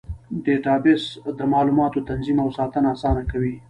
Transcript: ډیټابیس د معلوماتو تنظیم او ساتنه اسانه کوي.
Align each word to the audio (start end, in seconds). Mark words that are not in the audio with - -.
ډیټابیس 0.43 1.03
د 1.37 1.39
معلوماتو 1.53 2.05
تنظیم 2.09 2.37
او 2.43 2.49
ساتنه 2.57 2.87
اسانه 2.95 3.23
کوي. 3.31 3.55